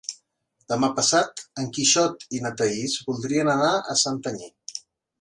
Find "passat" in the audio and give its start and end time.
0.99-1.43